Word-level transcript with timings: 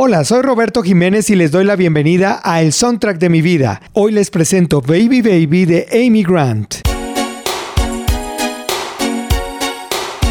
Hola, 0.00 0.22
soy 0.24 0.42
Roberto 0.42 0.84
Jiménez 0.84 1.28
y 1.28 1.34
les 1.34 1.50
doy 1.50 1.64
la 1.64 1.74
bienvenida 1.74 2.40
a 2.44 2.62
El 2.62 2.72
Soundtrack 2.72 3.18
de 3.18 3.28
mi 3.28 3.42
vida. 3.42 3.82
Hoy 3.94 4.12
les 4.12 4.30
presento 4.30 4.80
Baby 4.80 5.22
Baby 5.22 5.64
de 5.64 5.88
Amy 5.90 6.22
Grant. 6.22 6.76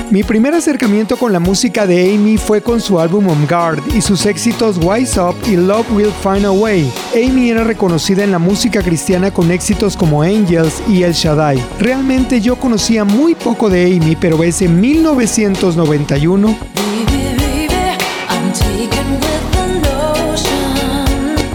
Mi 0.10 0.24
primer 0.24 0.54
acercamiento 0.54 1.18
con 1.18 1.34
la 1.34 1.42
música 1.42 1.86
de 1.86 2.16
Amy 2.16 2.38
fue 2.38 2.62
con 2.62 2.80
su 2.80 2.98
álbum 2.98 3.28
On 3.28 3.46
Guard 3.46 3.84
y 3.94 4.00
sus 4.00 4.26
éxitos 4.26 4.80
Wise 4.82 5.20
Up 5.20 5.36
y 5.46 5.58
Love 5.58 5.92
Will 5.92 6.14
Find 6.24 6.46
a 6.46 6.52
Way. 6.52 6.90
Amy 7.14 7.50
era 7.50 7.66
reconocida 7.66 8.24
en 8.24 8.32
la 8.32 8.40
música 8.40 8.82
cristiana 8.82 9.34
con 9.34 9.52
éxitos 9.52 9.98
como 9.98 10.22
Angels 10.22 10.82
y 10.88 11.04
El 11.04 11.12
Shaddai. 11.12 11.62
Realmente 11.78 12.40
yo 12.40 12.56
conocía 12.56 13.04
muy 13.04 13.36
poco 13.36 13.70
de 13.70 13.84
Amy, 13.98 14.16
pero 14.16 14.42
es 14.46 14.62
en 14.62 14.80
1991 14.80 16.56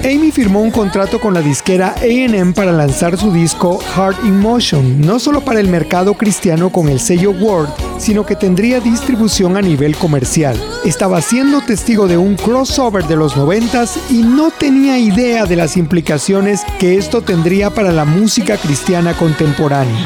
Amy 0.05 0.33
firmó 0.33 0.61
un 0.61 0.73
contrato 0.73 1.21
con 1.21 1.33
la 1.33 1.41
disquera 1.41 1.95
AM 2.03 2.55
para 2.55 2.73
lanzar 2.73 3.17
su 3.17 3.33
disco 3.33 3.79
Heart 3.95 4.25
in 4.25 4.41
Motion, 4.41 5.01
no 5.01 5.21
solo 5.21 5.43
para 5.43 5.61
el 5.61 5.69
mercado 5.69 6.15
cristiano 6.15 6.71
con 6.71 6.89
el 6.89 6.99
sello 6.99 7.31
Word, 7.31 7.69
sino 7.99 8.27
que 8.27 8.35
tendría 8.35 8.81
distribución 8.81 9.57
a 9.57 9.63
nivel 9.63 9.97
comercial. 9.97 10.57
Estaba 10.85 11.23
siendo 11.23 11.61
testigo 11.61 12.09
de 12.09 12.19
un 12.19 12.35
crossover 12.35 13.05
de 13.05 13.15
los 13.15 13.37
noventas 13.37 13.97
y 14.11 14.23
no 14.23 14.51
tenía 14.51 14.99
idea 14.99 15.47
de 15.47 15.55
las 15.55 15.77
implicaciones 15.77 16.63
que 16.81 16.97
esto 16.97 17.23
tendría 17.23 17.71
para 17.71 17.93
la 17.93 18.05
música 18.05 18.57
cristiana 18.57 19.15
contemporánea. 19.15 20.05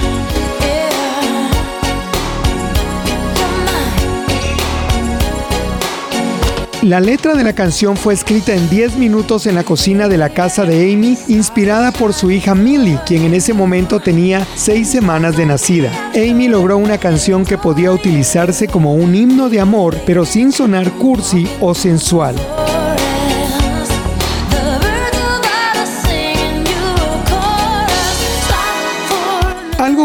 La 6.86 7.00
letra 7.00 7.34
de 7.34 7.42
la 7.42 7.52
canción 7.52 7.96
fue 7.96 8.14
escrita 8.14 8.54
en 8.54 8.70
10 8.70 8.96
minutos 8.96 9.48
en 9.48 9.56
la 9.56 9.64
cocina 9.64 10.06
de 10.06 10.18
la 10.18 10.28
casa 10.28 10.64
de 10.64 10.92
Amy, 10.92 11.18
inspirada 11.26 11.90
por 11.90 12.12
su 12.12 12.30
hija 12.30 12.54
Millie, 12.54 13.00
quien 13.04 13.24
en 13.24 13.34
ese 13.34 13.52
momento 13.52 13.98
tenía 13.98 14.46
6 14.54 14.88
semanas 14.88 15.36
de 15.36 15.46
nacida. 15.46 15.90
Amy 16.14 16.46
logró 16.46 16.78
una 16.78 16.98
canción 16.98 17.44
que 17.44 17.58
podía 17.58 17.90
utilizarse 17.90 18.68
como 18.68 18.94
un 18.94 19.16
himno 19.16 19.48
de 19.48 19.58
amor, 19.58 19.96
pero 20.06 20.24
sin 20.24 20.52
sonar 20.52 20.92
cursi 20.92 21.48
o 21.60 21.74
sensual. 21.74 22.36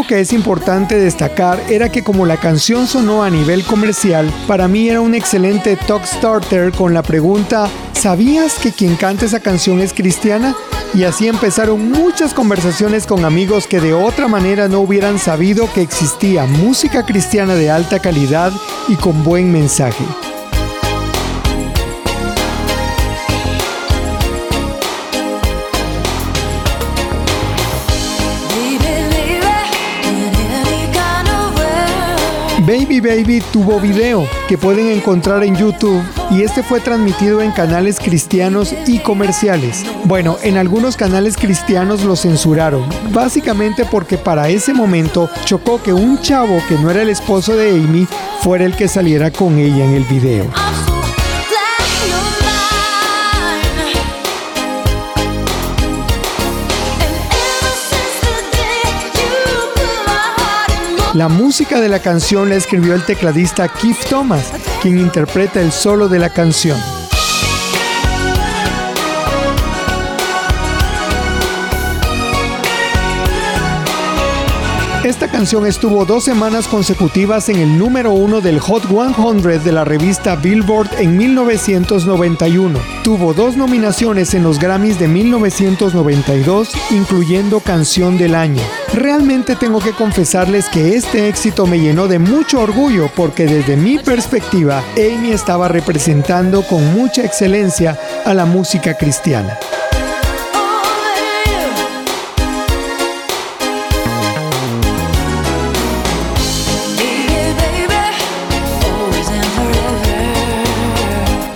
Que 0.08 0.20
es 0.20 0.32
importante 0.32 0.98
destacar 0.98 1.62
era 1.70 1.88
que 1.88 2.02
como 2.02 2.26
la 2.26 2.36
canción 2.36 2.86
sonó 2.86 3.22
a 3.22 3.30
nivel 3.30 3.64
comercial, 3.64 4.30
para 4.46 4.66
mí 4.68 4.88
era 4.88 5.00
un 5.00 5.14
excelente 5.14 5.76
talk 5.76 6.04
starter 6.04 6.72
con 6.72 6.92
la 6.92 7.02
pregunta, 7.02 7.70
¿sabías 7.92 8.58
que 8.58 8.72
quien 8.72 8.96
canta 8.96 9.26
esa 9.26 9.40
canción 9.40 9.80
es 9.80 9.92
cristiana? 9.92 10.54
Y 10.92 11.04
así 11.04 11.28
empezaron 11.28 11.90
muchas 11.90 12.34
conversaciones 12.34 13.06
con 13.06 13.24
amigos 13.24 13.66
que 13.66 13.80
de 13.80 13.94
otra 13.94 14.28
manera 14.28 14.68
no 14.68 14.80
hubieran 14.80 15.18
sabido 15.18 15.72
que 15.72 15.82
existía 15.82 16.44
música 16.46 17.06
cristiana 17.06 17.54
de 17.54 17.70
alta 17.70 17.98
calidad 17.98 18.52
y 18.88 18.96
con 18.96 19.22
buen 19.22 19.52
mensaje. 19.52 20.04
Baby 32.66 33.00
Baby 33.00 33.42
tuvo 33.52 33.80
video 33.80 34.24
que 34.48 34.56
pueden 34.56 34.86
encontrar 34.86 35.42
en 35.42 35.56
YouTube 35.56 36.00
y 36.30 36.42
este 36.42 36.62
fue 36.62 36.78
transmitido 36.78 37.42
en 37.42 37.50
canales 37.50 37.98
cristianos 37.98 38.72
y 38.86 39.00
comerciales. 39.00 39.84
Bueno, 40.04 40.38
en 40.44 40.56
algunos 40.56 40.96
canales 40.96 41.36
cristianos 41.36 42.04
lo 42.04 42.14
censuraron, 42.14 42.84
básicamente 43.12 43.84
porque 43.84 44.16
para 44.16 44.48
ese 44.48 44.74
momento 44.74 45.28
chocó 45.44 45.82
que 45.82 45.92
un 45.92 46.20
chavo 46.20 46.62
que 46.68 46.76
no 46.76 46.88
era 46.88 47.02
el 47.02 47.08
esposo 47.08 47.56
de 47.56 47.70
Amy 47.70 48.06
fuera 48.42 48.64
el 48.64 48.76
que 48.76 48.86
saliera 48.86 49.32
con 49.32 49.58
ella 49.58 49.84
en 49.84 49.94
el 49.94 50.04
video. 50.04 50.46
La 61.14 61.28
música 61.28 61.78
de 61.78 61.90
la 61.90 61.98
canción 61.98 62.48
la 62.48 62.54
escribió 62.54 62.94
el 62.94 63.04
tecladista 63.04 63.68
Keith 63.68 63.98
Thomas, 64.08 64.50
quien 64.80 64.98
interpreta 64.98 65.60
el 65.60 65.70
solo 65.70 66.08
de 66.08 66.18
la 66.18 66.30
canción. 66.30 66.78
Esta 75.12 75.28
canción 75.28 75.66
estuvo 75.66 76.06
dos 76.06 76.24
semanas 76.24 76.66
consecutivas 76.66 77.50
en 77.50 77.58
el 77.58 77.76
número 77.76 78.12
uno 78.12 78.40
del 78.40 78.58
Hot 78.58 78.84
100 78.86 79.62
de 79.62 79.70
la 79.70 79.84
revista 79.84 80.36
Billboard 80.36 80.88
en 80.98 81.18
1991. 81.18 82.78
Tuvo 83.04 83.34
dos 83.34 83.58
nominaciones 83.58 84.32
en 84.32 84.42
los 84.42 84.58
Grammys 84.58 84.98
de 84.98 85.08
1992, 85.08 86.70
incluyendo 86.92 87.60
Canción 87.60 88.16
del 88.16 88.34
Año. 88.34 88.62
Realmente 88.94 89.54
tengo 89.54 89.80
que 89.80 89.92
confesarles 89.92 90.70
que 90.70 90.96
este 90.96 91.28
éxito 91.28 91.66
me 91.66 91.78
llenó 91.78 92.08
de 92.08 92.18
mucho 92.18 92.62
orgullo 92.62 93.10
porque 93.14 93.44
desde 93.44 93.76
mi 93.76 93.98
perspectiva, 93.98 94.82
Amy 94.96 95.32
estaba 95.32 95.68
representando 95.68 96.62
con 96.62 96.94
mucha 96.94 97.22
excelencia 97.22 98.00
a 98.24 98.32
la 98.32 98.46
música 98.46 98.94
cristiana. 98.96 99.58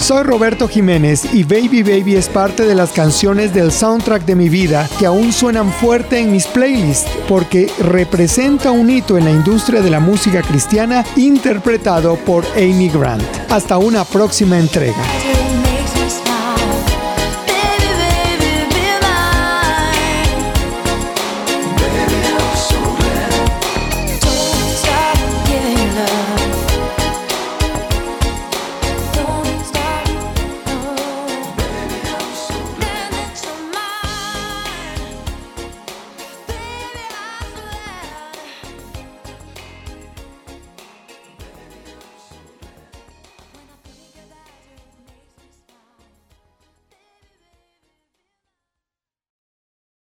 Soy 0.06 0.22
Roberto 0.22 0.68
Jiménez 0.68 1.34
y 1.34 1.42
Baby 1.42 1.82
Baby 1.82 2.14
es 2.14 2.28
parte 2.28 2.62
de 2.62 2.76
las 2.76 2.92
canciones 2.92 3.52
del 3.52 3.72
soundtrack 3.72 4.24
de 4.24 4.36
mi 4.36 4.48
vida 4.48 4.88
que 5.00 5.06
aún 5.06 5.32
suenan 5.32 5.72
fuerte 5.72 6.20
en 6.20 6.30
mis 6.30 6.46
playlists 6.46 7.10
porque 7.28 7.68
representa 7.80 8.70
un 8.70 8.88
hito 8.88 9.18
en 9.18 9.24
la 9.24 9.32
industria 9.32 9.82
de 9.82 9.90
la 9.90 9.98
música 9.98 10.42
cristiana 10.42 11.04
interpretado 11.16 12.14
por 12.24 12.44
Amy 12.54 12.88
Grant. 12.88 13.24
Hasta 13.50 13.78
una 13.78 14.04
próxima 14.04 14.56
entrega. 14.60 14.94